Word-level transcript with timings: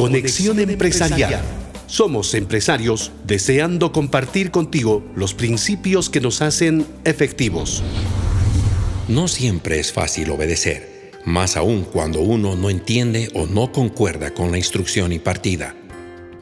Conexión 0.00 0.58
Empresarial. 0.58 1.42
Somos 1.86 2.32
empresarios 2.32 3.12
deseando 3.26 3.92
compartir 3.92 4.50
contigo 4.50 5.04
los 5.14 5.34
principios 5.34 6.08
que 6.08 6.22
nos 6.22 6.40
hacen 6.40 6.86
efectivos. 7.04 7.82
No 9.08 9.28
siempre 9.28 9.78
es 9.78 9.92
fácil 9.92 10.30
obedecer, 10.30 11.12
más 11.26 11.58
aún 11.58 11.82
cuando 11.84 12.20
uno 12.20 12.56
no 12.56 12.70
entiende 12.70 13.28
o 13.34 13.46
no 13.46 13.72
concuerda 13.72 14.32
con 14.32 14.50
la 14.50 14.56
instrucción 14.56 15.12
impartida. 15.12 15.74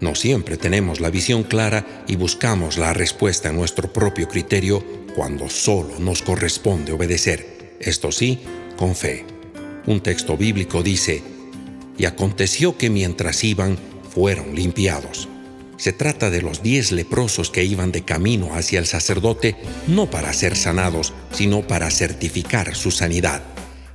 No 0.00 0.14
siempre 0.14 0.56
tenemos 0.56 1.00
la 1.00 1.10
visión 1.10 1.42
clara 1.42 2.04
y 2.06 2.14
buscamos 2.14 2.78
la 2.78 2.92
respuesta 2.92 3.48
en 3.48 3.56
nuestro 3.56 3.92
propio 3.92 4.28
criterio 4.28 4.84
cuando 5.16 5.50
solo 5.50 5.98
nos 5.98 6.22
corresponde 6.22 6.92
obedecer, 6.92 7.74
esto 7.80 8.12
sí, 8.12 8.38
con 8.76 8.94
fe. 8.94 9.24
Un 9.86 10.00
texto 10.00 10.36
bíblico 10.36 10.84
dice, 10.84 11.37
y 11.98 12.06
aconteció 12.06 12.78
que 12.78 12.88
mientras 12.88 13.44
iban, 13.44 13.76
fueron 14.14 14.54
limpiados. 14.54 15.28
Se 15.76 15.92
trata 15.92 16.30
de 16.30 16.42
los 16.42 16.62
diez 16.62 16.90
leprosos 16.90 17.50
que 17.50 17.64
iban 17.64 17.92
de 17.92 18.02
camino 18.02 18.54
hacia 18.54 18.78
el 18.78 18.86
sacerdote 18.86 19.56
no 19.86 20.10
para 20.10 20.32
ser 20.32 20.56
sanados, 20.56 21.12
sino 21.32 21.62
para 21.62 21.90
certificar 21.90 22.74
su 22.74 22.90
sanidad. 22.90 23.42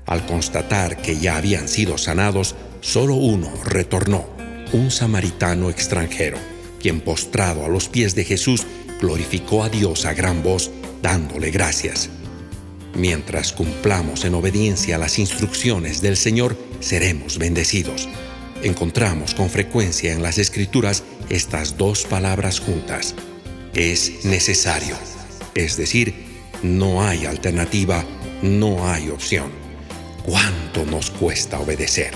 Al 0.06 0.26
constatar 0.26 1.02
que 1.02 1.18
ya 1.18 1.38
habían 1.38 1.68
sido 1.68 1.98
sanados, 1.98 2.56
solo 2.82 3.16
uno 3.16 3.52
retornó, 3.66 4.26
un 4.72 4.92
samaritano 4.92 5.70
extranjero, 5.70 6.38
quien 6.82 7.02
postrado 7.02 7.66
a 7.66 7.70
los 7.70 7.90
pies 7.90 8.16
de 8.16 8.24
Jesús 8.24 8.66
glorificó 9.00 9.64
a 9.64 9.70
Dios 9.70 10.06
a 10.06 10.14
gran 10.14 10.42
voz, 10.42 10.72
dándole 11.02 11.52
gracias. 11.52 12.10
Mientras 12.96 13.54
cumplamos 13.54 14.24
en 14.24 14.36
obediencia 14.36 14.98
las 14.98 15.18
instrucciones 15.18 16.02
del 16.02 16.16
Señor, 16.16 16.56
seremos 16.80 17.40
bendecidos. 17.40 18.08
Encontramos 18.62 19.34
con 19.34 19.50
frecuencia 19.50 20.14
en 20.14 20.22
las 20.22 20.38
Escrituras 20.38 21.04
estas 21.30 21.78
dos 21.78 22.04
palabras 22.04 22.60
juntas. 22.60 23.16
Es 23.74 24.26
necesario. 24.26 24.96
Es 25.56 25.76
decir, 25.76 26.14
no 26.62 27.04
hay 27.04 27.26
alternativa, 27.26 28.06
no 28.44 28.88
hay 28.88 29.10
opción. 29.10 29.52
¿Cuánto 30.24 30.86
nos 30.86 31.10
cuesta 31.10 31.60
obedecer? 31.60 32.12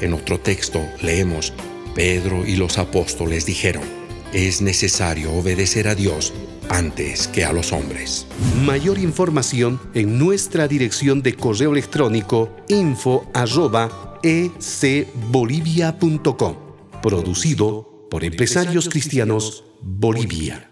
En 0.00 0.12
otro 0.12 0.38
texto 0.38 0.86
leemos, 1.00 1.52
Pedro 1.94 2.46
y 2.46 2.56
los 2.56 2.78
apóstoles 2.78 3.46
dijeron, 3.46 4.01
es 4.32 4.62
necesario 4.62 5.32
obedecer 5.32 5.88
a 5.88 5.94
Dios 5.94 6.32
antes 6.68 7.28
que 7.28 7.44
a 7.44 7.52
los 7.52 7.72
hombres. 7.72 8.26
Mayor 8.64 8.98
información 8.98 9.80
en 9.94 10.18
nuestra 10.18 10.66
dirección 10.68 11.22
de 11.22 11.34
correo 11.34 11.72
electrónico 11.72 12.54
info 12.68 13.30
ecbolivia.com. 14.22 16.56
Producido 17.02 18.06
por 18.10 18.24
Empresarios 18.24 18.88
Cristianos 18.88 19.64
Bolivia. 19.82 20.71